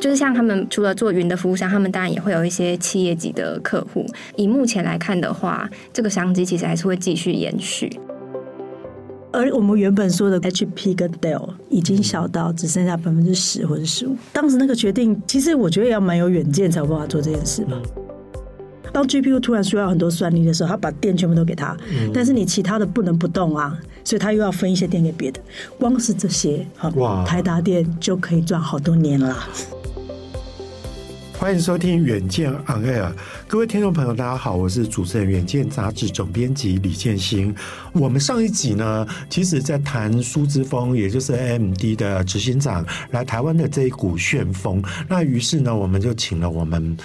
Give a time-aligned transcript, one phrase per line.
[0.00, 4.06] 就是像他们除了做云的服务商，他们当然也会有一些企业级的客户。
[4.36, 7.98] 以目前来看的话，这个商机其实还是会继续延续。
[9.30, 14.16] 而我们原本说的 HP 跟 Dell 已经小到只剩下百分之十或者十五。
[14.32, 17.78] 当时那个决定，其实我觉得也要蛮有远见才有办法做这件事吧。
[18.90, 21.76] 当 GPU 突然需要很多算力的时候，他把电全部都给他，
[22.12, 25.38] 但是你其他的不能不动啊，所以他又要分一些电给别的。
[25.78, 26.66] 光是这些，
[26.96, 29.36] 哇，台达电就可以赚好多年了。
[31.38, 33.04] 欢迎收听《远见 On Air》，
[33.46, 37.54] 各位听众朋友，大家好，我是主持人《远见》杂志总编辑李建新。
[37.92, 44.82] 我们上一集呢，其实在谈苏姿丰，也就是 AMD 的执行长来台湾的这一股旋风。
[45.08, 46.96] 那于是呢，我们就请了我们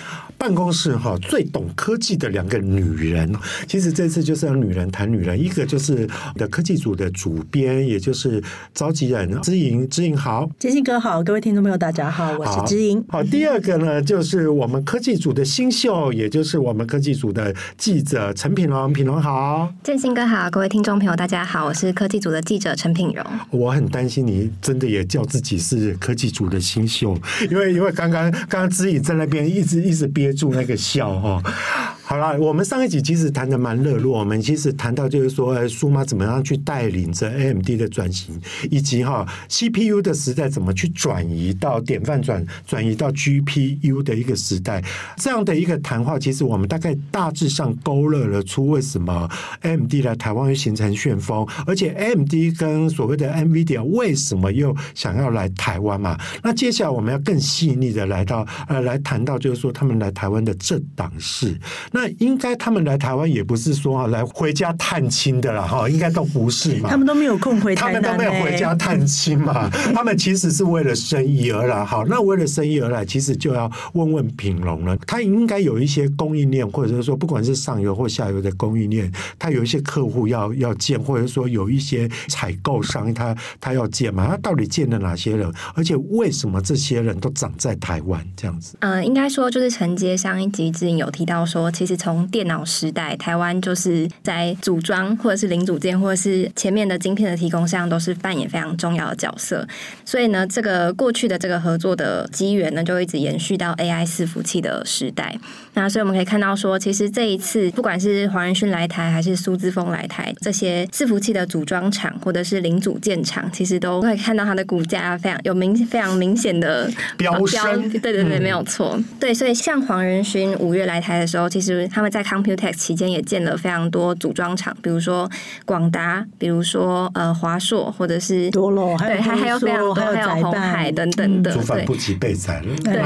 [0.43, 3.33] 办公室哈最懂科技的两个女人。
[3.65, 8.43] 其实这次就是让女人谈女人，一个就是的科技组的主编，也就是
[8.73, 13.01] 召集人知莹，知莹好，建兴哥好，各位听众朋友大家好，我是知莹。
[13.07, 14.21] 好，第二个呢就。
[14.23, 18.91] 是我们科技组的新秀，也就是我们科技组的记者陈品荣。
[18.93, 23.23] 品荣好，建兴哥好，各位听众朋友大家好，我是科技组的记者陈品荣。
[23.51, 27.15] 我很担心你真的也叫自己是科技组的新秀，
[27.51, 31.92] 因为因为刚刚刚刚知莹在那边一直一直憋住那个笑哈。
[32.13, 44.79] 好了，我们上一集其实谈的蛮热络，我们其实谈到就是说，苏妈怎么样去带领着 AMD 的转型，以及哈 CPU 的时代怎么去转移到典范转转移到 GPU 的一个时代，
[45.17, 49.27] 这样的一个谈话，其实我们大概大致上勾勒了出为什么
[49.61, 56.15] AMD 来台湾会形成旋风，而且 AMD 跟所谓的 NVIDIA 为什么又想要来台湾嘛？
[56.43, 61.59] 那接下来我们要更细腻的来到呃来谈到就是说他们来台湾的这档事。
[61.91, 66.89] 那应该他们来台湾也不是说啊来回家探亲的了哈，应该都不是嘛。
[66.89, 69.69] 他们都没有空回台，他们都没有回家探亲嘛。
[69.93, 71.83] 他们其实是为了生意而来。
[71.83, 74.95] 好，那为了生意而来，其实就要问问品龙了。
[75.05, 84.27] 他应该有一些供应链，或者是说不管是上游或下游的供应链，他有一些客户要要见，或者说有一些采购商他他要见嘛。
[84.27, 85.51] 他到底见了哪些人？
[85.75, 88.77] 而且为什么这些人都长在台湾这样子？
[88.79, 91.71] 嗯，应该说就是承接上一集之前有提到说。
[91.73, 99.67] 其其实从电脑时代，台湾就是在组装或者是零组件，或者是前面的晶片的提供上，都是扮演非常重要的角色。
[100.05, 105.37] 所以呢，这个过去的这个合作的机缘呢，就一直延续到 AI 伺服器的时代。
[105.73, 117.89] 那所以我们可以看到说，其实这一次不管是黄仁勋来台，还是苏姿丰来台，这些伺服器的组装厂或者是零组件厂，其实都会看到它的股价非常有明非常明显的飙升。
[117.89, 118.93] 对对对，没有错。
[118.95, 125.29] 嗯、对，所以像黄仁勋五月来台的时候，其实他们在 Computex 期间也建了非常多组装厂，比如说
[125.65, 131.51] 广达，比如说呃华硕，或者是多罗，对，还还有非常多，还有红海等等的。
[131.51, 132.33] 族繁不及对，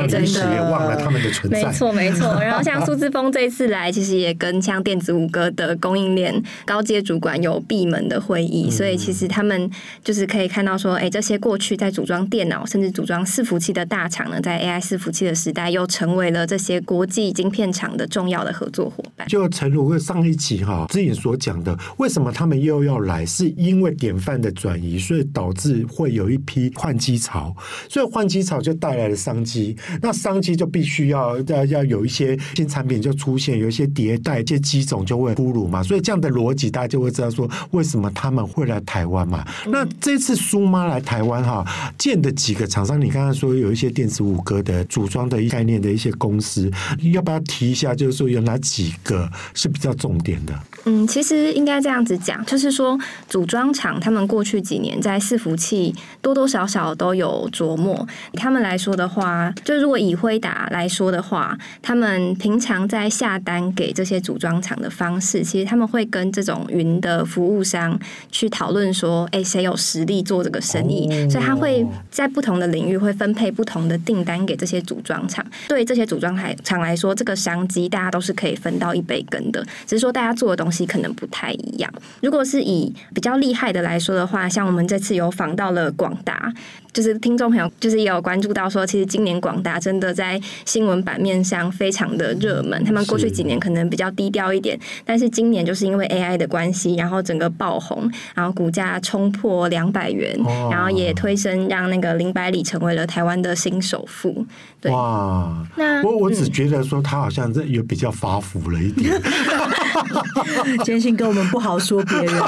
[0.08, 1.64] 真的也忘了他们的存在。
[1.64, 2.40] 没错，没错。
[2.42, 9.70] 然后像苏姿丰这一次来，其实也跟像电子五哥的供应链高阶主管有闭门的会议，所以其实他们
[10.04, 19.28] 就是可以看到说，哎，这些过去在组装电脑甚至组装伺服器的大厂呢，在 AI 伺服器的时代，又成为了这些国际晶片厂的重要的合作伙伴。
[19.28, 23.26] 就诚如上一集哈之前所讲的，为什么他们又要来？
[23.28, 27.54] 是因为典范的转移，所以导致会有一批换机潮，
[27.90, 29.76] 所以换机潮就带来了商机。
[30.02, 35.82] 那商机就必须要要要有一些新产品就出现，有一些迭代，一些机种就会铺路嘛。
[35.84, 39.46] 所以这样的逻辑，大家就会知道说，为什么他们会来台湾嘛。
[39.68, 41.66] 那这次苏妈来台湾哈，
[41.98, 46.72] 见的几个厂商，你刚刚说有一些电子五哥的组装的概念的一些公司，
[47.12, 47.94] 要不要提一下？
[47.96, 50.54] 就是说有哪几个是比较重点的？
[50.86, 52.98] 嗯，其实应该这样子讲，就是说
[53.28, 58.08] 组装厂他们过去几年在伺服器多多少少都有琢磨。
[58.34, 68.00] 他们来说的话，就如果以辉达来说的话，他们平常在下单给这些组装厂的方式，其实他们会跟这种云的服务商
[68.32, 71.08] 去讨论说，哎，谁有实力做这个生意？
[71.12, 75.46] 哦、所以他会在不同的领域会分配不同的订单给这些组装厂。
[75.68, 80.78] 对这些组装厂来说，这个商机大家都是可以分到一杯羹的，只是说大家做的东西。
[80.88, 81.92] 可能不太一样。
[82.22, 86.54] 如果是以比较厉害的来说的话，像我们这次有访到了广达，
[86.98, 92.84] 就是听众朋友就是也有关注到说，其实今年广达真的在新闻版面上非常的热门。
[92.84, 100.36] 他们过去几年可能比较低调一点，但是今年就是因为 AI 的关系，然后整个爆红，然后股价冲破两百元，
[100.72, 104.44] 然后也推升让那个林百里成为了台湾的新首富。
[104.82, 109.14] 对，哇，那我我只觉得说他好像这有比较发福了一点。
[110.84, 112.42] 建兴跟我们不好说别人，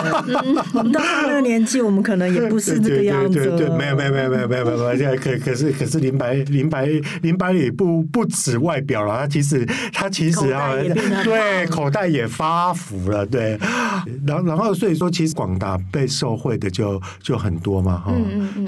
[0.73, 3.33] 我们到他那个年纪，我们可能也不是这个样子。
[3.33, 6.87] 对对对，对，没有没有没有没没有没有没有，现在可可是可是林白林白
[7.21, 10.73] 林白里不不止外表了，他其实他其实啊，
[11.23, 13.57] 对口袋也发福了，对，
[14.25, 18.13] 然后然后所以说，其实广达被受贿的就就很多嘛，哈，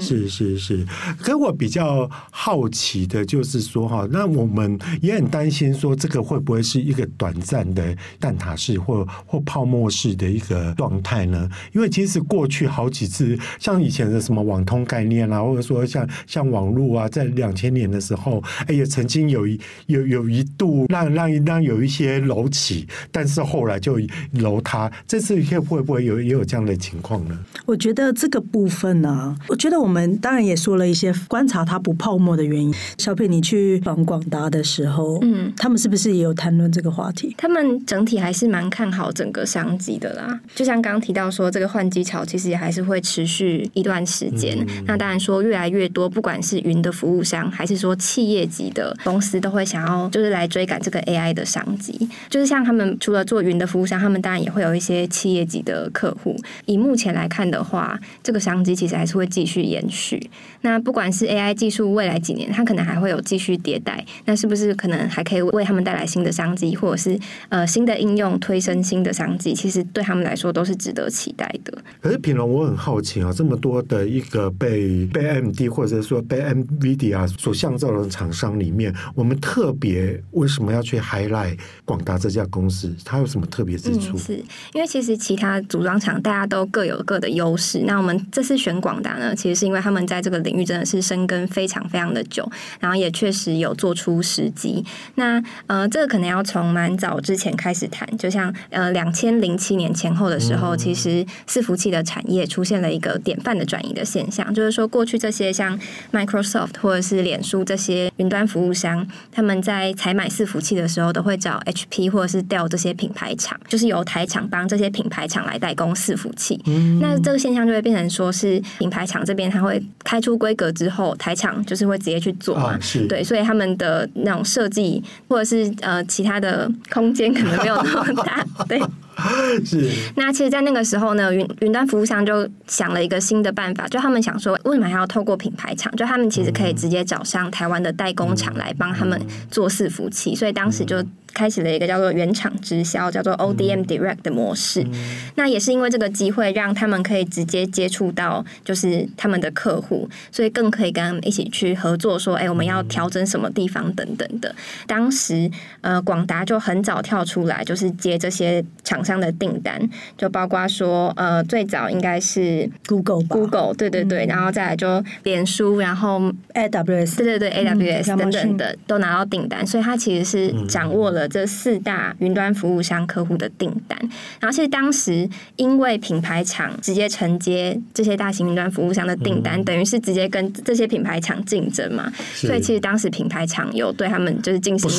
[0.00, 0.84] 是是是。
[1.20, 11.48] 可我比较好奇的就是说，哈，那我们也很担心说，这个会不会是一个短暂的蛋挞式或或泡沫式的一个状态呢？
[11.72, 23.98] 因为其实过去好几次，像以前的什么网通概念啊，或者说像像网络啊，在两千年的时候，哎，也曾经有一有有一度让让让有一些楼起，但是后来就
[24.34, 24.90] 楼塌。
[25.06, 27.38] 这次会会不会有也有这样的情况呢？
[27.66, 32.72] 我觉得这个部分呢、啊，我觉得我们当然也说了一些观察它不泡沫的原因。
[32.98, 37.34] 小佩，你去访广达的时候，嗯，他们是不是也有谈论这个话题？
[37.36, 40.40] 他们整体还是蛮看好整个商机的啦。
[40.54, 44.58] 就像刚刚提到说，这个换机潮其实也还是会持续一段时间。
[44.60, 52.08] 嗯、那当然说，越来越多不管是云的服务商，还是说企业级的公司，都会想要就是来追赶这个 AI 的商机。
[52.28, 56.36] 就是像他们除了做云的服务商，他们当然也会有一些企业级的客户。
[56.66, 60.30] 以目前来看的话，这个商机其实还是会继续延续。
[60.62, 67.18] 那不管是 AI 技术，未来几年它可能还会有继续迭代，那是不是可能还可以为他们带来新的商机，或者是
[67.48, 69.54] 呃新的应用推升新的商机？
[69.54, 71.72] 其实对他们来说都是值得期待的。
[72.02, 82.94] 可是品龙，我很好奇啊，这么多的一个被被 AMD 或者说被 NVIDIA 所相中的厂商里面，我们特别为什么要去 highlight 广达这家公司？
[83.04, 84.16] 它有什么特别之处？
[84.16, 84.44] 嗯、是
[84.74, 87.84] 因为其实其他组装厂大家都各有各的优势。
[87.86, 92.50] 那我们这次选广达呢，其实是因为他们在这个领域真的是深耕非常非常的久，
[92.80, 94.84] 然后也确实有做出时机。
[95.14, 105.78] 那呃，这个可能要从蛮早之前开始谈，就像呃两千零七年前后的时候，嗯、其实伺服器的产业出现了一个典范的转移的现象，就是说过去这些像
[106.10, 116.58] Microsoft 或者是脸书这些云端服务商，他们在采买伺服器的时候，都会找 HP 或者是 Dell 这些品牌厂，就是由台厂帮这些品牌厂来代工伺服器。
[116.66, 128.80] 嗯、那这个现象就会变成说是品牌厂这边他会开出规格之后，台厂就是会直接去做嘛，啊、对，所以他们的那种设计或者是呃其他的空间可能没有那么大，对。
[129.64, 129.90] 是。
[130.16, 135.94] 那其实，在那个时候呢，云云端服务商就想了一个新的办法，就他们想说，为什么还要透过品牌厂？
[135.96, 139.20] 就他们其实可以直接找上台湾的代工厂来帮他们
[139.50, 141.04] 做伺服器，所以当时就。
[141.34, 144.82] 开启了一个叫做原厂直销，叫做 ODM Direct 的模式。
[144.82, 144.92] 嗯、
[145.36, 154.54] 那也是因为这个机会，让他们可以直接接触到就是他们的客户，所以更可以跟他们一起去合作，说，哎，我们要调整什么地方等等的。
[154.86, 155.50] 当时，
[155.80, 159.80] 呃，广达就很早跳出来，就是接这些厂商的订单，
[160.18, 166.20] 就包括说，呃，最早应该是 Google，Google，对对对，嗯、然后再来就脸书，然后
[166.54, 171.21] AWS，对对对，AWS 等等的都拿到订单，所以他其实是掌握了。
[171.28, 173.98] 这四大云端服务商客户的订单，
[174.40, 184.90] 然后其实当时因为品牌厂直接承接这些大型云端服务商的订单，嗯、等于是直接跟这些品牌厂竞争嘛，所以其实当时品牌厂有对他们就是进行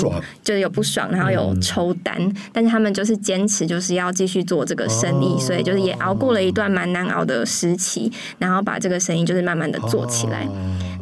[0.43, 10.43] 就是有不爽，然后有抽单，嗯、但是他们就是坚持就是要继续做这个生意，哦、所以就是也熬过了一段蛮难熬的时期，然后把这个生意就是慢慢的做起来。
[10.45, 10.51] 哦、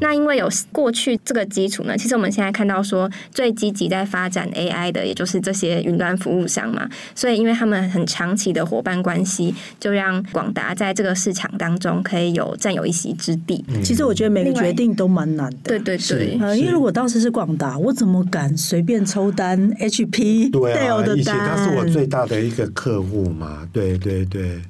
[0.01, 5.01] 那因为有过去这个基础呢，其实我们现在看到说最积极在发展 AI 的。
[5.11, 13.61] 也就是这些云端服务商嘛，所以因为他们很长期的伙伴关系，就让广达在这个市场当中可以有占有一席之地。
[13.67, 15.57] 嗯、其实我觉得每个决定都蛮难的。
[15.63, 23.67] 对对对，呃，因为如果当时是广达，我怎么敢随便抽单？HP 对啊，以前他是我最大的一个客户嘛。
[23.73, 24.61] 对对对，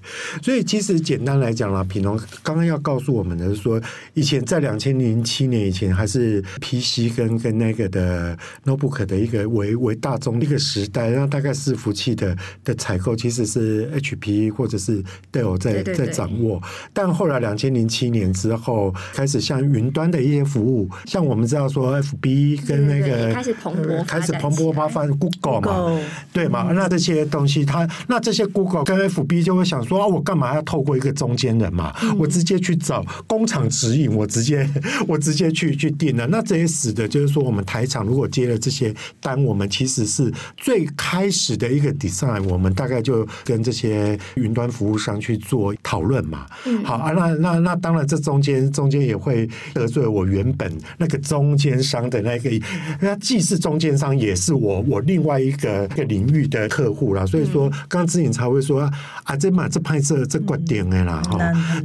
[0.42, 3.80] 所以其实简单来讲啦，品龙刚刚要告诉我们的是说，
[4.16, 10.42] 以前在两千零七年以前，还是 PC 跟跟那个的 notebook 的一个为为大众。
[10.42, 16.60] 一个时代，然后大概伺服器的的采购其实是 HP 或者是 Dell 在对对对在掌握，
[16.94, 26.00] 但后来两千零七年之后，开始像云端的一些服务，像我们知道说 FB 跟那个开始蓬勃开始蓬勃发展 Google 嘛
[26.34, 26.68] 对嘛？
[26.70, 31.94] 嗯、那这些东西，它那这些 Google 跟 FB 就会想说啊，我干嘛要透过一个中间人嘛？
[32.01, 34.68] 嗯、我直接去找工厂指引，我直接
[35.12, 36.25] 我直接去去定了。
[36.27, 40.32] 那这也使得就是说，我们台厂如果接了这些单，我们其实是。
[40.58, 46.46] 最开始的一个 design，我们大概就跟这些云端服务商去做讨论嘛。
[46.65, 52.50] 嗯、好啊，那那那当然，这中间中间也会得罪我原本那个中间商的那个，
[53.00, 57.25] 那既是中间商，也是我我另外一个一个领域的客户啦。
[57.25, 58.89] 所以说，刚刚姿颖才会说
[59.24, 61.38] 啊，这嘛这拍摄这观点的啦哈，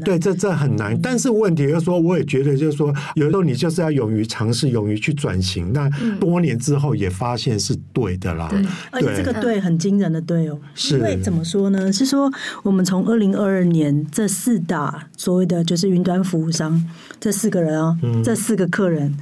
[0.04, 0.98] 对，这这很难。
[1.00, 5.72] 但是问题就是说，我也觉得就是说有时候你就是要勇于尝试，勇于去转型。
[5.72, 5.88] 那
[6.20, 8.46] 多年之后也发现是对的啦。
[8.50, 10.58] 对，而且这个对很惊人的对哦。
[10.74, 10.96] 是。
[10.96, 11.90] 因为怎么说呢？
[11.90, 12.30] 是说
[12.62, 16.84] 我们从二零二二年这四大所谓的就是云端服务商
[17.18, 19.16] 这四个人啊，这四个客人，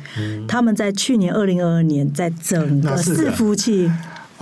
[0.48, 3.88] 他们在去年二零二二年在整个伺服器。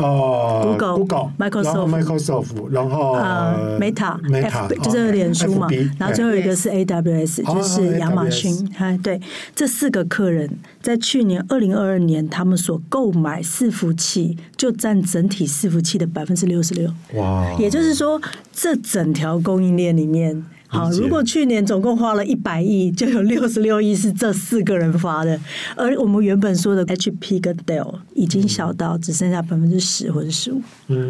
[0.03, 5.69] 哦，Google、Google、Microsoft、Microsoft，然后呃，Meta，Meta 就是脸书嘛，
[5.99, 8.71] 然后最后一个是 AWS，就是亚马逊。
[8.79, 9.21] 哎，对，
[9.55, 10.49] 这四个客人
[10.81, 16.91] 在去年二零二二年，他们所购买伺服器就占整体伺服器的百分之六十六。
[17.15, 17.47] 哇！
[17.59, 18.21] 也就是说，
[18.53, 20.45] 这整条供应链里面。
[20.73, 25.39] 好，如果去年总共花了一百亿，就有六十六亿是这四个人发的，
[25.77, 30.63] 而我们原本说的 HP 跟 Dell 已经小到只剩下百分之十或者十五，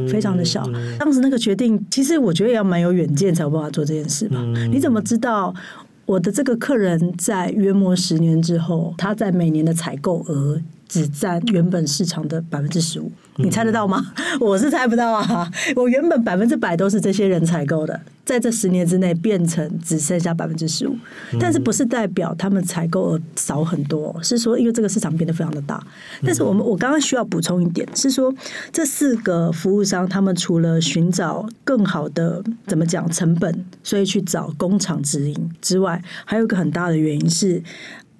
[0.08, 0.68] 非常的小。
[0.98, 4.42] 当时那个决定，其实我觉得也要蛮有远见才有办法做这件事吧？
[4.72, 5.54] 你怎么知道
[6.06, 10.60] 我的这个客人在约莫十年之后，他在每年的采购额
[10.92, 13.10] 只占原本市场的百分之十五？
[13.36, 14.12] 你猜得到吗？
[14.38, 15.50] 我是猜不到啊！
[15.74, 20.94] 我原本百分之百都是这些人采购的，在这十年之内变成只剩下百分之十五，
[21.40, 24.14] 但是不是代表他们采购额少很多？
[24.22, 25.82] 是说因为这个市场变得非常的大。
[26.22, 28.30] 但是我们我刚刚需要补充一点，是说
[28.70, 37.62] 这四个服务商他们除了寻找更好的怎么讲成本，所以去找工厂直营之外，还有一个很大的原因是。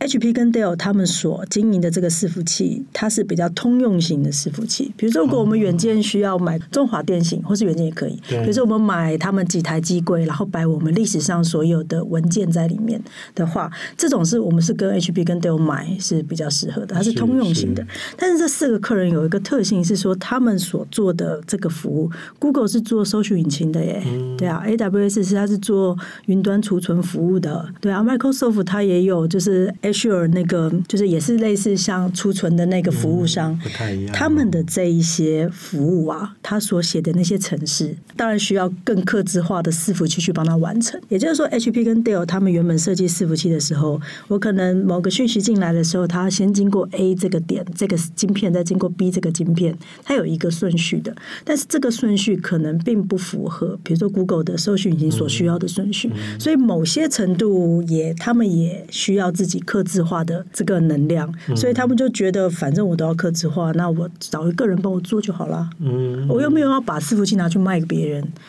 [0.03, 4.93] HP 跟 Dell 他们所经营的这个伺服器，它是比较通用型的伺服器。
[4.97, 8.21] 比如说，如果我们远件需要买中华电信，或是远件也可以。
[8.29, 13.01] 比如说，我们买他们几台机柜，然后摆我们历史上所有的文件在里面
[13.37, 17.87] 的话，这种是我们是跟 HP 跟 Dell 买是比较适合的，它是通用型的。
[18.17, 24.03] 但是这四个客人有一个特性是说，他们所做的这个服务，Google 是做搜索引擎的耶，
[24.37, 29.73] 对啊，AWS 是它是做云端储存服务的，对啊，Microsoft 它也有就是。
[29.93, 34.15] Sure，那个就是也是类似像储存的那个服务商，不太一样。
[34.15, 41.01] 他们的这一些服务啊，他所写的那些程式，当然需要更克制化的伺服器去帮他完成。
[41.11, 51.15] 也就是说，HP 跟 Dell 他们原本设计伺服器的时候，我可能某个讯息进来的时候，它先经过 A 这个点，这个晶片，再经过 B 这个晶片，它有一个顺序的。
[51.45, 59.83] 但是这个顺序可能并不符合，比如说 Google 的搜寻引擎所需要的顺序，所以某些程度也他们也需要自己克。
[59.83, 65.69] 制化的这个能量，所以他们就觉得，反正我都要克制化，那我找一个人帮我做就好了。
[65.81, 68.02] 嗯，我又没有要把伺服器拿去卖给别人。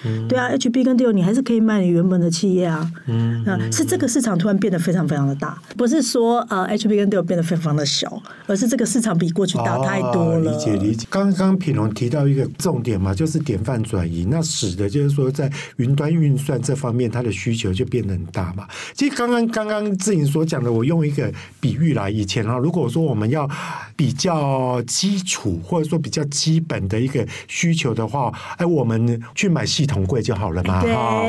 [0.05, 2.89] 嗯，对啊，HB 跟 Dell 你还是可以卖你原本的企业啊。
[3.07, 10.51] 嗯，啊，是这个市场突然变得非常非常的大，不是说呃 HB 跟 Dell 变得非常的小，而是这个市场比过去大太多了。
[10.51, 11.07] 理解理解。
[11.09, 18.67] 刚刚品龙提到一个重点嘛，就是典范转移，那使得就是说在云端运算这方面，它的需求就变得很大嘛。
[18.93, 21.31] 其实刚刚刚刚志颖所讲的，我用一个。
[21.59, 23.49] 比喻啦，以前啊，如果说我们要
[23.95, 31.27] 比较基础或者说比较基本的一个需求的话，哎，我们去买系统柜就好了嘛，哈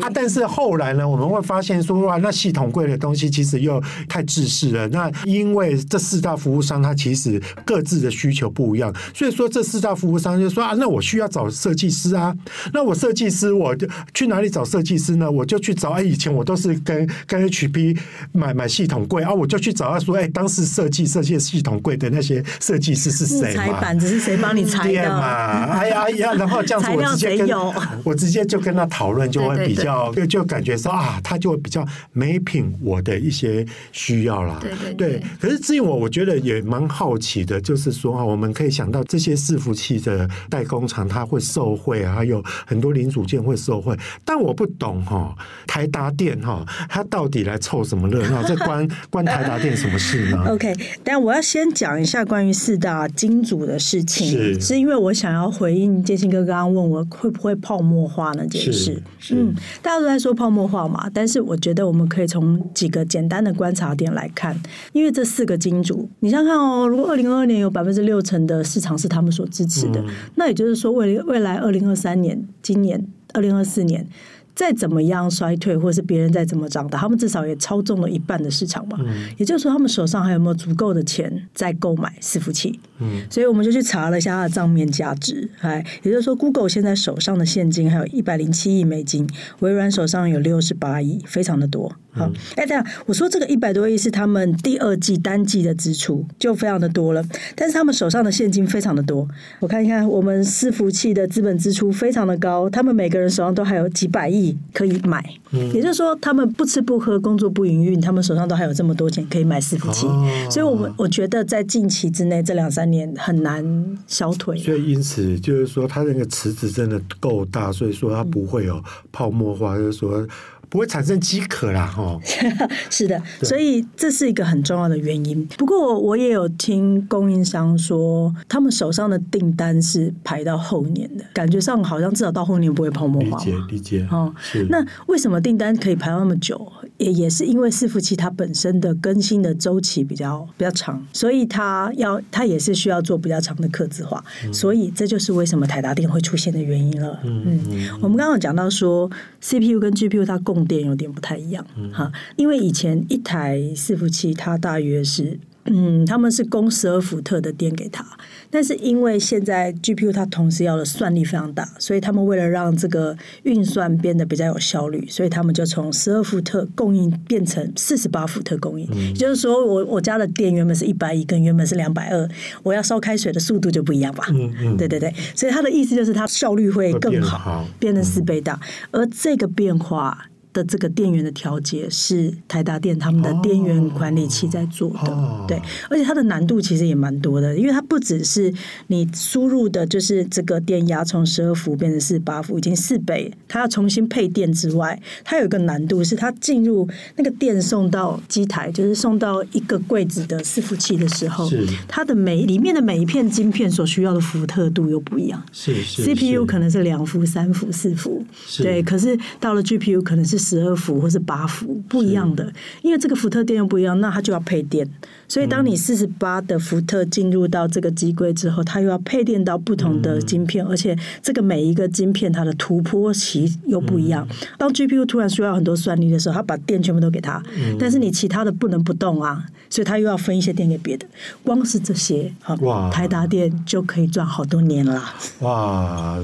[0.00, 0.10] 啊。
[0.12, 4.88] 但是后来呢，我们会发现说，哇，那系统柜的东西其实又太制式了。
[4.88, 12.34] 那因为这四大服务商它其实各自的需求不一样，所以说这四大服务商就说啊，那我需要找设计师啊，
[12.72, 15.30] 那我设计师我就去哪里找设计师呢？
[15.30, 17.98] 我就去找哎，以前我都是跟跟 HP
[18.32, 19.32] 买买系统柜啊。
[19.32, 23.64] 我就去找他说，哎，当时设计设计系统柜的那些设计师是谁嘛？
[23.64, 25.72] 裁板子是谁帮你裁的嘛？
[25.72, 27.48] 哎呀哎呀，然后这样子我直接跟
[28.04, 34.58] 我直接就跟他讨论，就会比较就就感觉说啊，他就会比较 mapping 我的一些需要啦。
[34.60, 35.22] 对对对。
[35.40, 45.34] 可是至于我，我觉得也蛮好奇的，就是说啊，我们可以想到这些伺服器的代工厂，它会受贿啊，还有很多零组件会受贿，但我不懂哈，
[45.66, 48.42] 台达电哈，它到底来凑什么热闹？
[48.46, 49.22] 这关关。
[49.32, 50.44] 台达电什么事呢？
[50.52, 59.02] OK，但我要先讲一下关于四大金主的事情，是，是因为我想要回应建兴哥刚刚问我会不会泡沫化那件事。
[59.32, 64.56] 嗯，大家都在说泡沫化嘛，但是我觉得我们可以从几个简单的观察点来看，
[64.92, 70.06] 因为这四个金主，你想想看哦，如果二零二二年有百分之六成的市场是他们所支持的，嗯、
[70.36, 74.06] 那也就是说未未来二零二三年、今年二零二四年。
[74.54, 78.98] 再怎么样衰退，或是别人再怎么涨大，他们至少也操纵了一半的市场嘛。
[79.00, 82.78] 嗯、也就是说，他们手上还有没有足够的钱在购买伺服器？
[83.02, 89.28] 嗯，所以我们就去查了一下它的账面价值，哎，也就是说，Google 现在手上的现金还有一百零七亿美金，
[89.60, 91.92] 微软手上有六十八亿，非常的多。
[92.14, 97.24] 好，哎，等下，我说这个一百多亿是他们第二季单季的支出，就非常的多了。
[97.56, 99.26] 但是他们手上的现金非常的多，
[99.60, 105.24] 我看一看，我们伺服器的资本支出非常的高，他们每个人手上都还有几百亿可以买。
[105.52, 110.06] 嗯，也就是说，他们不吃不喝，工作不营运，他们手上都还有这么多钱可以买伺服器。
[110.06, 113.64] 哦，所以我们我觉得在近期之内这两三年很难
[114.06, 114.56] 消退。
[114.56, 120.26] 所以因此就是说，他那个池子真的够大，所以说他不会有泡沫化，就是说。
[120.72, 122.18] 不会产生饥渴啦，哈。
[122.88, 125.46] 是的，所以这是一个很重要的原因。
[125.58, 133.36] 不过我也有听供应商说，他们手上的订单是排到后年的，感觉上好像至少到后年不会泡沫化。
[133.44, 134.08] 理解理解。
[134.10, 134.34] 哦，
[134.70, 136.72] 那为什么订单可以排那么久？
[136.96, 144.24] 也也是因为伺服器它本身的更新的周期比较比较长，所以它要它也是需要做比较长的刻字化。
[144.46, 144.54] 嗯。
[144.54, 147.20] 所以这就是为什么台达电会出现的原因了。
[147.24, 147.98] 嗯嗯，嗯。
[148.00, 149.10] 我们刚刚讲到说
[149.42, 155.38] ，CPU 跟 GPU 它共电有点不太一样，哈、嗯，因为以前一台伺服器它大约是。
[155.66, 158.04] 嗯，他们是供十二伏特的电给他，
[158.50, 168.88] 但是因为现在 GPU 它同时要的算力非常大，所以他们为了让这个运算变得比较有效率，所以他们就从十二伏特供应变成四十八伏特供应。
[168.90, 172.28] 嗯、也就是说，我我家的电原本是一百一，跟原本是两百二，
[172.64, 174.26] 我要烧开水的速度就不一样吧？
[174.30, 178.58] 嗯嗯，对对对，所以他的意思就是它效率会更好，好变成四倍大，
[178.90, 180.26] 而这个变化。
[180.52, 188.52] 的这个电源的调节是台达电他们的电源管理器在做的，哦、对，而且它的难度其实也蛮多的，因为它不只是
[188.88, 201.48] 你输入的，就是这个电压从十二伏变成四十八伏，已经四倍，它要重新配电之外，它有一个难度是它进入那个电送到机台，就是送到一个柜子的伺服器的时候，
[201.88, 206.14] 它的每里面的每一片晶片所需要的伏特度又不一样，是是，是。
[206.14, 208.22] CPU 可能是两伏、三伏、四伏，
[208.58, 210.41] 对，可是到了 GPU 可能是。
[210.42, 214.88] 十二伏或是八伏不一样的，因为这个伏特电又不一样，那它就要配电。
[215.28, 224.28] 所以当你四十八的伏特进入到这个机柜之后，它又要配电到不同的晶片，而且这个每一个晶片它的突破期又不一样。
[224.58, 227.42] 当 GPU 突然需要很多算力的时候，它把电全部都给它，
[227.78, 231.06] 但是你其他的不能不动啊，所以它又要分一些电给别的。
[231.42, 235.02] 光是这些，哇，台达电就可以赚好多年了。
[235.40, 236.18] 哇，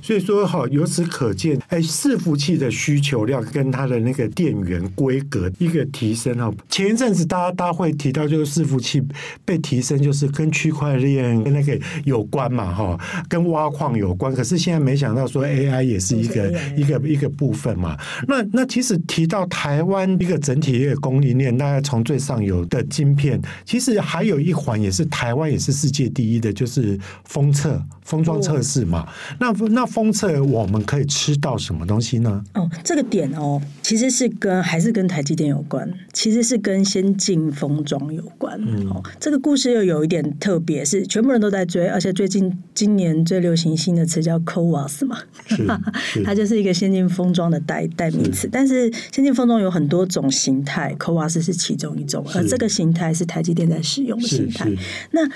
[0.00, 3.44] 所以说好，由此可见，哎，伺服器的需求量。
[3.54, 9.00] 跟它的那个电源规格一个提升哈，前一阵子大家大家会提到就是伺服器
[9.44, 14.34] 被提升，就是跟区块链跟那个有关嘛哈，跟挖矿有关。
[14.34, 17.96] 可是现在没想到说 AI 也是一个一个一个部分嘛。
[18.26, 29.06] 那那其实提到台湾一个整体一个供应链，大概从最上游的晶片，其实还有一环也是台湾也是世界第一的，就是封测封装测试嘛。
[29.38, 32.42] 那那封测我们可以吃到什么东西呢？
[32.54, 33.43] 哦，这个点哦。
[33.44, 38.58] 哦，其实是跟还是跟台积电有关，其实是跟先进封装有关。
[38.66, 45.18] 嗯、哦，这个故事又有一点特别，是全部人都在追，而且最近今年最流行新的词叫 CoWoS 嘛，
[46.24, 48.48] 它就是一个先进封装的代代名词。
[48.50, 54.70] 但是先进封装有很多种形态，CoWoS 是其中一种，而这个形态是台积电在使用的形态。
[55.10, 55.28] 那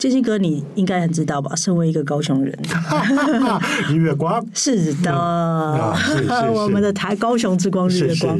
[0.00, 1.54] 建兴哥，你应该很知道吧？
[1.54, 2.58] 身为一个高雄人，
[3.90, 8.38] 日月光是的，嗯、是是 是我们的台高雄之光日月光。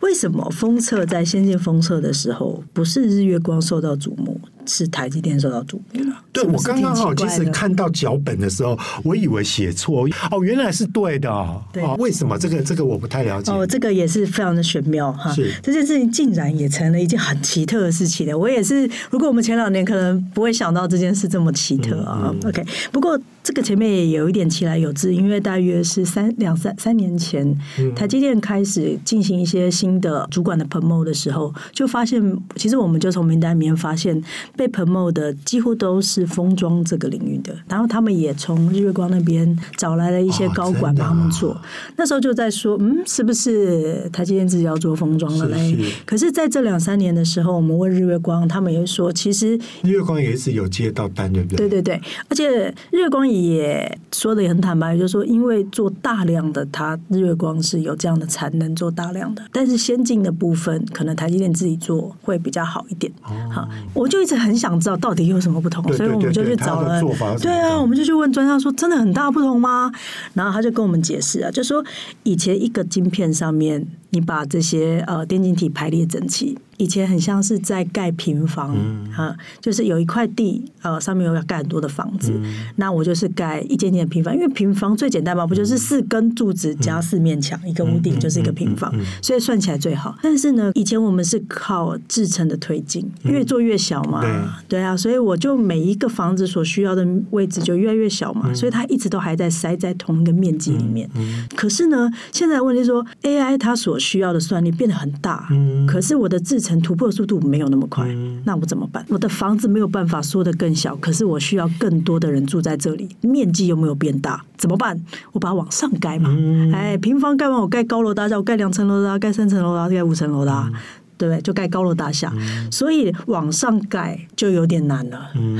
[0.00, 4.40] 为什么封测在先进封测的时候，不是日月光受到瞩目？
[4.66, 6.16] 是台积电受到瞩目了。
[6.32, 11.62] 对，我刚刚好，其实看到脚本的时候，我以为写错哦，原来是对的。
[11.72, 13.52] 对，为什么这个这个我不太了解。
[13.52, 15.32] 哦，这个也是非常的玄妙哈。
[15.32, 18.36] 是这件事情竟然也成了一件很奇特的事情了。
[18.36, 22.30] 我也是，如果我们前两年可能不会想到这件事这么奇特啊。
[22.32, 23.18] 嗯嗯、OK，不过。
[23.42, 27.56] 这个前面也有一点其来有自，因为大约是三两三三年前，
[27.96, 32.22] 台积电开始进行一些新的主管的 promote 的时候，就发现
[32.54, 34.22] 其实我们就从名单里面发现
[34.56, 41.60] 被 promote 的几乎都是封装这个领域的，然后他们也从日月光那边找来了一些高管帮他们做。
[41.96, 45.76] 那时候就在说，嗯，是不是台积电自己要做封装了嘞？
[46.06, 51.68] 可是在这两三年的时候，我们问日月光，他们也说，其实日月光也是有接到单，对不对？
[51.68, 53.31] 对对对，而且日月光。
[53.32, 63.12] 也说的也很坦白，就是说，因为做大量的，它日月光是有这样的产能做大量的，但是先进的部分，可能台积电自己做会比较好一点。
[63.50, 67.00] 好，我就一直很想知道到底有什么不同，所以我们就去找了，
[67.40, 69.90] 对啊，我们就去问专家说，真的很大不同吗？
[70.34, 71.84] 然后他就跟我们解释啊，就说
[72.22, 73.86] 以前一个晶片上面。
[74.12, 76.56] 你把这些呃电晶体排列整齐。
[76.78, 90.18] 以前很像是在盖平房，嗯、啊，就是有一块地，呃，上面有要盖很多的房子，嗯、那我就是盖一间间的平房，因为平房最简单嘛，不就是四根柱子加四面墙，嗯、一个屋顶就是一个平房，所以算起来最好。
[90.22, 101.08] 但是呢，以前我们是靠制成的推进，越做越小嘛，嗯、对，对啊，所以我就每一个房子所需要的位置就越来越小嘛，嗯、所以它一直都还在塞在同一个面积里面。
[101.54, 109.06] 可是呢，现在问题是说 AI 它所需要的算力变得很大，嗯、可是我的制程突破速度没有那么快，嗯、那我怎么办？
[109.08, 114.44] 我的房子没有办法缩得更小，可是我需要更多的人住在这里，面积又没有变大？
[114.56, 115.00] 怎么办？
[115.32, 120.52] 我把它往上盖嘛，嗯、哎，平房盖完我盖高楼大厦，我盖两层楼的，盖三层楼的，盖五层楼的。
[120.52, 120.72] 嗯
[121.22, 121.40] 对不对？
[121.40, 125.30] 就盖高楼大厦，嗯、所以往上盖就有点难了。
[125.36, 125.56] 嗯，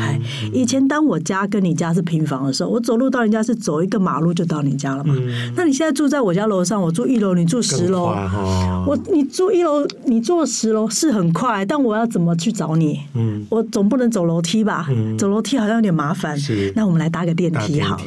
[0.52, 5.14] 以前当我家跟你家是平房的时候，我走路到人家是走一个马路就到你家了嘛。
[5.16, 13.00] 嗯、那你现在住在我家楼上，我住一楼，你住十楼，哦、我你住一楼，你住十楼是很快，但我要怎么去找你？
[13.14, 14.88] 嗯，我总不能走楼梯吧？
[14.90, 16.36] 嗯、走楼梯好像有点麻烦。
[16.36, 18.02] 是，那我们来搭个电梯好了。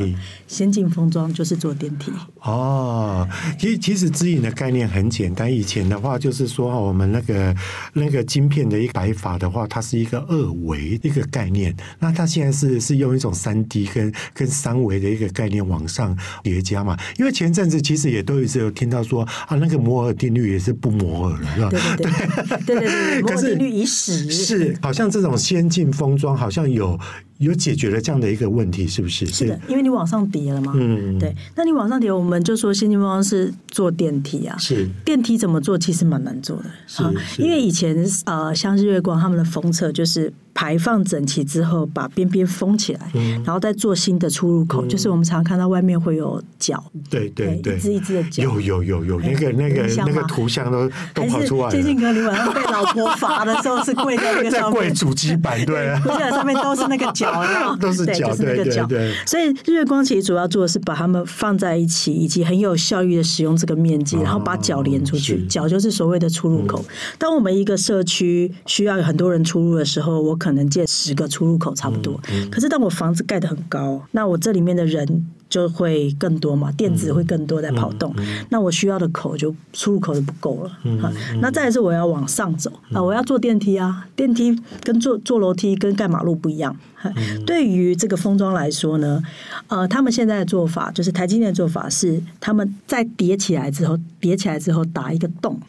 [0.47, 2.11] 先进封装就是坐电梯。
[2.41, 3.25] 哦，
[3.57, 5.51] 其实其实指引的概念很简单。
[5.51, 7.44] 以前的话就是说，我们那个。
[7.93, 11.75] 那个晶片的一个摆法的话，它是一个二维一个概念。
[11.99, 16.97] 那它现在是是用一种三 D 跟跟三维的一个概念往上叠加嘛？
[17.17, 21.69] 因为前阵子其实也都一直有听到说啊，那个摩尔定律也是不摩尔了，是吧？
[21.69, 24.31] 对对对对对对，摩尔定律已死。
[24.31, 26.97] 是，好像这种先进封装好像有。
[27.38, 29.26] 有解决了这样的一个问题，是不是？
[29.26, 30.74] 是的，因为你往上叠了嘛。
[30.76, 31.36] 嗯，对。
[31.56, 34.58] 那你往上叠，我们就说新东方是坐电梯啊。
[34.58, 34.88] 是。
[35.04, 35.78] 电梯怎么做？
[35.78, 36.65] 其实蛮难做的。
[36.88, 37.04] 是。
[37.41, 40.34] 因为以前呃，像日月光他们的封测就是。
[40.55, 44.85] 排放整齐之后，把边边封起来，嗯、然后再做新的出入口。
[44.85, 51.71] 嗯、就是我们常常看到外面会有角，对对对，一只一只的角，有有有有那个那个那个图像都都跑出来了。
[51.71, 58.87] 建信哥，你晚上被老婆罚的时候是跪在那个 上面，在跪主机板，对啊， 跪在上面都是那个角，都是角，对，就是那个角。
[59.25, 65.45] 所以日月光其实主要做的是把它们放在一起，以及很有效率的使用这个面积，然后把角连出去。
[65.47, 66.79] 角是就是所谓的出入口。
[66.87, 71.25] 嗯、当我们一个社区需要有很多人出入的时候，我可能建十个。
[71.36, 78.13] 出入口差不多，嗯嗯、可是当我房子盖得很高，那我这里面的人就会更多嘛，电子会更多在跑动，
[78.49, 80.71] 那我需要的口就出入口就不够了。
[80.84, 86.77] 嗯嗯、那再来是我要往上走啊，我要坐电梯啊，电梯跟坐坐楼梯跟盖马路不一样。
[87.03, 89.21] 嗯、对于这个封装来说呢，
[89.67, 95.60] 呃，他们现在的做法就是台积电的做法是，他们在叠起来之后，叠起来之后打一个洞。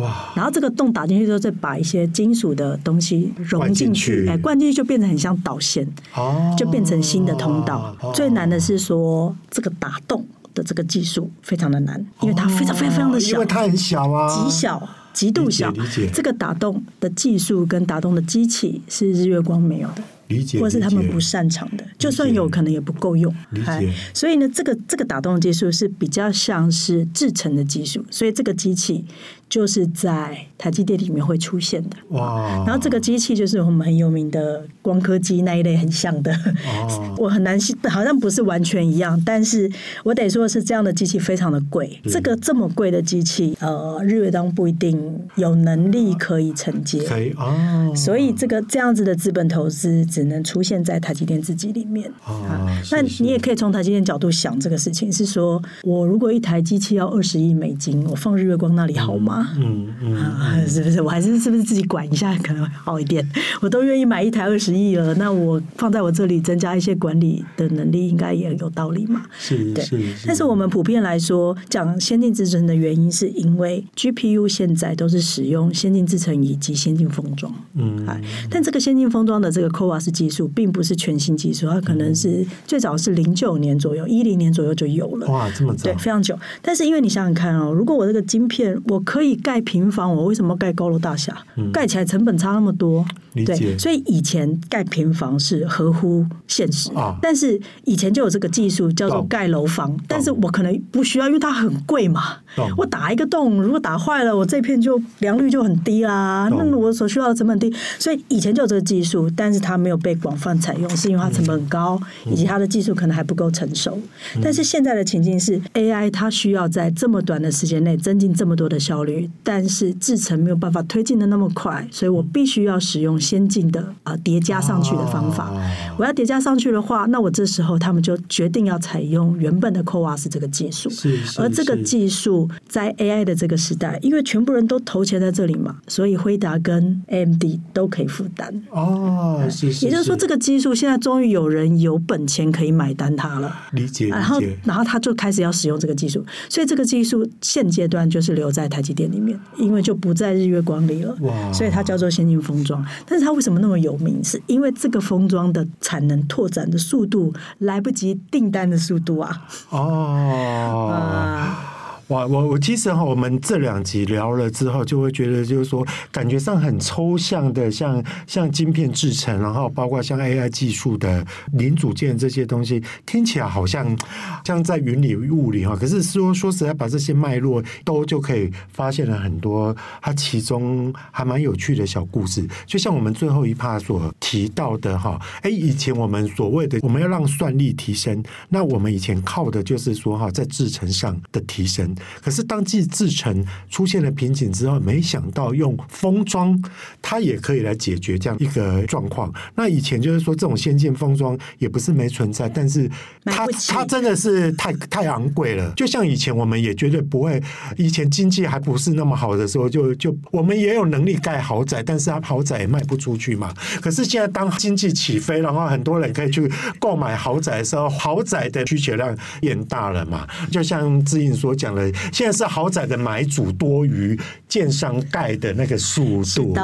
[0.00, 0.32] 哇！
[0.34, 7.96] 然后这个洞打进去之后，再把一些金属的东西融进去，哎，灌进去就变成很像导线，哦，就变成新的通道。
[8.00, 15.72] 哦、最难的是说这个打洞的这个技术非常的难，因为它非常非常非常的小，因为它很小啊，极小，极度小。
[16.12, 20.02] 这个打洞的技术跟打洞的机器是日月光没有的。
[20.28, 23.34] 理解，或是他们不擅长的，就算有可能也不够用。
[23.50, 23.92] 理解。
[24.14, 29.04] 所以呢，这个这个打洞的技术是比较像是制成的技术，所以这个机器
[29.50, 31.96] 就是在台积电里面会出现的。
[32.10, 32.64] 哇！
[32.64, 36.32] 然后这个机器就是我们很有名的光刻机那一类很像的。
[36.32, 37.14] 哦。
[37.18, 39.70] 我很难信，好像不是完全一样，但是
[40.04, 42.00] 我得说是这样的机器非常的贵。
[42.04, 47.02] 这个这么贵的机器，呃，日月光不一定有能力可以承接。
[47.02, 47.92] 可以哦。
[47.94, 49.90] 所以这个这样子的资本投资。
[50.06, 52.64] 只能出现在台积电自己里面啊。
[52.92, 59.39] 那你也可以从台积电角度想这个事情，是说我如果一台机器要二十亿美金，我放日月光那里好吗？
[59.58, 61.00] 嗯嗯，是不是？
[61.00, 63.26] 我还是是不是自己管一下可能会好一点？
[63.60, 69.22] 我都愿意买一台二十亿了，那我放在我这里增加一些管理的能力，应该也有道理嘛？
[69.38, 69.84] 是，对。
[70.26, 77.52] 但是我们普遍来说讲先进制程的原因，是因为 GPU 现在都是使用先进制程以及先进封装。
[77.74, 78.06] 嗯，
[78.50, 85.26] 但这个先进封装的这个 CoWoS 技术并不是全新技术，它可能是最早是零九年左右，一零年左右就有了。
[85.28, 85.84] 哇，这么早？
[85.84, 86.38] 对，非常久。
[86.62, 91.36] 但是因为你想想看哦，如果我这个晶片我可以盖平房，我为什么盖高楼大厦？
[91.56, 93.04] 嗯、盖起来成本差那么多。
[93.32, 96.92] 对，所以以前盖平房是合乎现实。
[96.94, 102.38] 啊、但是以前就有这个技术叫做盖楼房，但是我可能不需要，因为它很贵嘛。
[102.56, 106.48] 懂我打一个洞，如果打坏了，我这片就良率就很低啦。
[106.50, 113.98] 懂那我所需要的成本低，所以以前就有这个技术，但是它没有被广泛采用，是因为它成本很高，以及它的技术可能还不够成熟。
[114.42, 125.50] 但是现在的情境是，AI 它需要在这么短的时间内增进这么多的效率，但是制程没有办法推进的那么快，所以我必须要使用先进的啊叠加上去的方法。
[125.50, 125.60] 哦、
[125.98, 130.88] 我要叠加上去的话，那我这时候他们就决定要采用原本的 CoWoS 这个技术。
[130.90, 138.62] 是是是，而这个技术在 AI 的这个时代，因为全部人都投钱在这里嘛，所以辉达跟 AMD 都可以负担。
[138.70, 139.86] 哦，是是。
[139.86, 143.54] 也就是说，这个技术现在终于有人有本钱可以买单它了。
[143.72, 144.08] 理解。
[144.08, 151.16] 然后，然后他就开始要使用这个技术，所以这个技术现阶段就是留在台积电里面，因为就不在日月光里了。
[151.20, 151.52] 哇！
[151.52, 152.84] 所以它叫做先进封装。
[153.06, 154.22] 但是它为什么那么有名？
[154.22, 159.48] 是因为这个封装的产能拓展的速度来不及订单的速度啊！
[159.70, 160.88] 哦。
[160.90, 161.76] 啊
[162.10, 173.96] 哇，我我其实哈，我们这两集聊了之后，就会觉得就是说，感觉上很抽象的，像像晶片制程，然后包括像 AI 技术的零组件这些东西，听起来好像
[174.44, 175.76] 像在云里雾里哈。
[175.76, 182.44] 可是说说实在，把这些脉络都就可以发现了很多，它其中还蛮有趣的小故事。
[182.66, 191.94] 就像我们最后一趴所提到的哈，哎，以前我们所谓的我们要让算力提升，那我们以前靠的就是说哈，在制程上的提升。
[192.22, 196.60] 可是当季制成出现了瓶颈之后，没想到用封装，
[197.02, 199.32] 它也可以来解决这样一个状况。
[199.54, 202.90] 那以前就是说，这种先进封装也不是没存在，但是
[203.24, 205.72] 它它真的是太太昂贵了。
[205.76, 207.42] 就像以前我们也绝对不会，
[207.76, 213.52] 以前经济还不是那么好的时候就，就就我们也有能力盖豪宅，但是它豪宅也卖不出去嘛。
[213.80, 220.26] 可是现在当经济起飞，然后很多人可以去购买豪宅的时候，豪宅的需求量变大了嘛。
[220.50, 221.89] 就像志颖所讲的。
[222.12, 226.54] 现在是豪宅的买主多于建商盖的那个速度，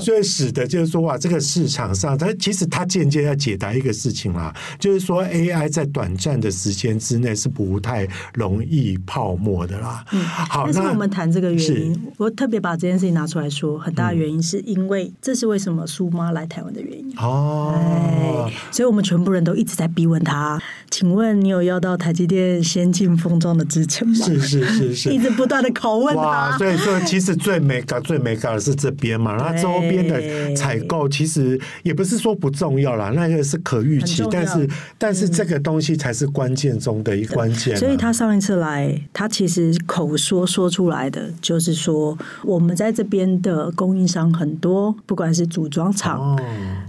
[0.00, 10.04] 所以使得就是说哇，这个市场上它其实它间接要解答一个事情啦，就是说 AI 在短暂的时间之内是不太容易泡沫的啦。
[10.12, 18.50] 嗯，好，但是我们谈这个原因，我特别把这件事情拿出来说，很大的原因是因为这是为什么苏妈来台湾的原因哦。
[18.70, 24.26] 所以我们全部人都一直在逼问他，请问你有要到台积电先进封装的支撑吗？
[24.26, 24.61] 是是。
[24.64, 37.76] 是是，一直不断的拷问哇，所以说其实最美搞最美搞的是这边嘛，那周边的采购其实也不是说不重要啦，那个是可预期，但是但是这个东西才是关键中的一关键。
[37.76, 46.38] 所以他上一次来，他其实口说说出来的就是说，我们在这边的供应商很多，不管是组装厂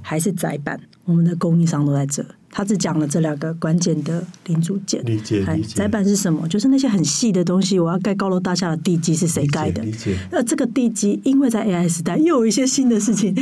[0.01, 2.25] 还是载板，我们的供应商都在这。
[2.55, 5.75] 他只讲了这两个关键的零组件，理解理解。
[5.75, 6.47] 载板是什么？
[6.47, 7.79] 就是那些很细的东西。
[7.79, 9.81] 我要盖高楼大厦的地基是谁盖的？
[9.81, 10.15] 理解。
[10.31, 13.35] 那这个地基，因为在 AI 时代又有一些新的事情，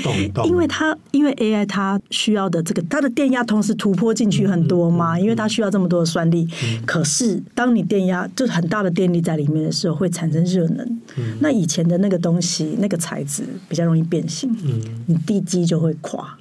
[0.46, 6.48] 因为它因为 AI 它需要的这个它的电压同时突破进去很多嘛，因为它需要这么多的算力。
[6.86, 11.00] 可是当你电压就是很大的电力在里面的时候，会产生热能。
[11.42, 14.56] 那以前的那个东西，那个材质比较容易变形，
[15.06, 16.38] 你地基就会垮。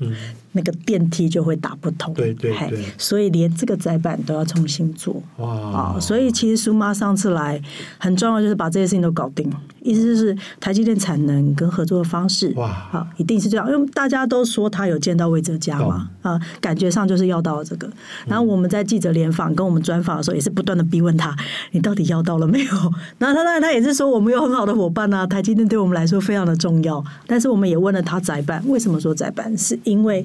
[0.53, 5.23] 那个电梯就会打不通，对对对，所以连这个载板都要重新做。
[5.37, 7.61] 哇，啊，所以其实苏妈上次来
[7.99, 9.51] 很重要，就是把这些事情都搞定。
[9.83, 17.89] 意思就是台积电产能跟合作的方式，哇，好，一定是这样，因为大家都说他有见到魏哲家嘛，啊，感觉上就是要到了这个。
[18.27, 21.35] 然后我们在记者联访跟我们专访的时候，也是不断的逼问他，
[21.71, 22.73] 你到底要到了没有？
[23.19, 27.03] 然后他当然他也是说，我们有很好的伙伴啊，台积电对我们来说非常的重要。
[27.27, 29.57] 但是我们也问了他载板，为什么说载板？
[29.57, 30.25] 是因为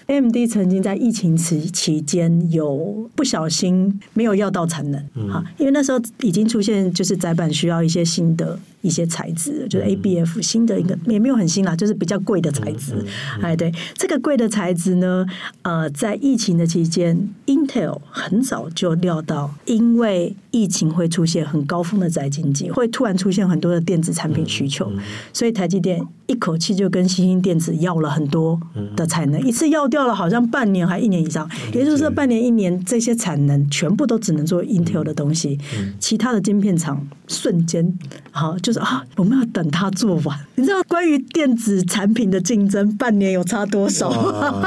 [0.11, 8.59] AMD 曾经在疫情期期间有不小心没有要到产能，哈，因为那时候已经出现就是载板需要一些新的。
[8.81, 12.95] 一些材质就是 ABF 新的一个也没有很新啦，就是比较贵的材质。
[13.39, 15.23] 哎，对，这个贵的材质呢，
[15.61, 24.91] 呃，在疫情的期间，Intel 很早就料到，因为疫情会出现很高峰的宅经济，会突然出现很多的电子产品需求，
[25.31, 28.59] 所以台积电一口气就跟新兴电子要了很多
[28.95, 35.59] 的产能，一次要掉了好像半年还一年以上，也就是说半年一年这些产能全部都只能做 Intel 的东西，
[35.99, 37.97] 其他的晶片厂瞬间
[38.31, 38.71] 好就。
[38.73, 40.39] 是啊，我们要等它做完。
[40.55, 44.09] 你知道关于电子产品的竞争，半年有差多少？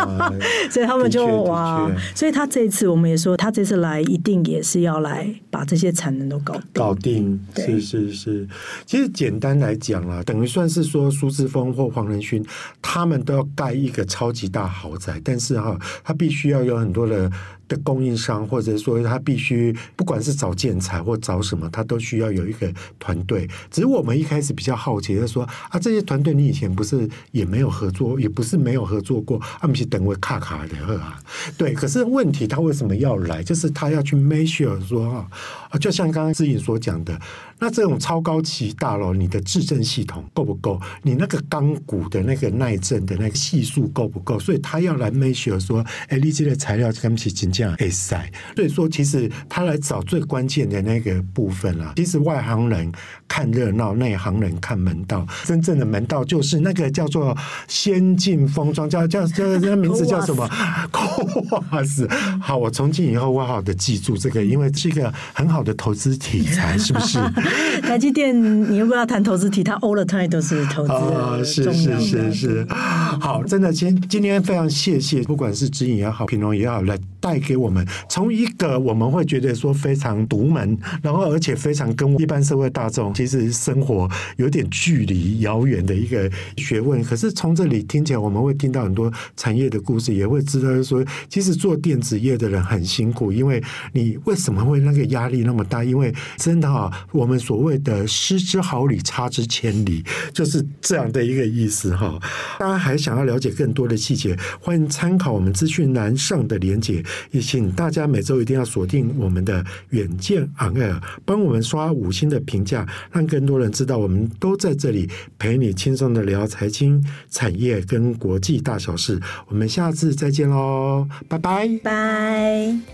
[0.70, 6.62] 所以他们就哇，所以他这一次我们也说，他这次来一定也是要来把这些产能都搞定。
[6.74, 8.46] 搞定，是是是。
[8.85, 12.44] 其实简单来讲啊，等于算是说苏志峰或黄仁勋
[12.83, 17.31] 他们都要盖一个超级大豪宅，但是哈，他必须要有很多的。
[17.68, 23.48] 的供应商，或者说他必须不管是找建材或找什么，他都需要有一个团队。
[23.70, 31.18] 只是我们一开始比较好奇就说啊，这些团队你以前不是也没有合作，也不是没有合作过，他们是等会卡卡的啊。
[31.57, 33.42] 对，可是问题他为什么要来？
[33.42, 35.27] 就是他要去 measure 说啊，
[35.74, 37.20] 啊，就像刚刚志颖所讲的，
[37.58, 40.80] 那这种超高级大楼，你的制震系统够不够？
[41.02, 44.38] 你那个钢骨的那个耐震的那个系数够不够？
[44.38, 48.30] 所以他要来 measure 说，哎，你这的材料跟不起金价哎塞。
[48.54, 51.92] 所以说，其实他来找最关键的那个部分啊。
[51.96, 52.92] 其实外行人
[53.26, 55.26] 看热闹，内行人看门道。
[55.44, 60.48] 真正的门道就是那个叫做先进封装，叫叫叫这个名字叫什么？
[61.72, 62.06] 哇塞！
[62.40, 67.18] 好，我从今以后我好好的记住这个，因为是一个很好的投资题材，是不是？
[67.83, 68.35] 台积电，
[68.70, 72.66] 你如果要谈投资题，它 all the time 都是投资啊，是是是是。
[72.70, 87.03] 好，真的今今天非常谢谢，不管是指引也好，品蓉也好，来带给我们从一个我们会觉得说非常独门，然后而且非常跟一般社会大众其实生活有点距离遥远的一个学问。
[87.03, 95.85] 可是从这里听起来，我们会听到很多产业的故事，也会知道说，其实做电子业的人很辛苦，因为你为什么会那个压力那么大？
[95.85, 102.19] 因为真的啊，我们所谓的失之毫厘，差之千里，就是这样的一个意思哈。
[102.59, 107.05] 大家还想要了解更多的细节，欢迎参考我们资讯栏上的连结。
[107.31, 119.21] 也请大家每周一定要锁定我们的远见 On Air，帮我们刷五星的评价，让更多人知道我们都在这里陪你轻松的聊财经、产业跟国际大小事。
[119.47, 122.93] 我们下次再见喽，拜拜，拜。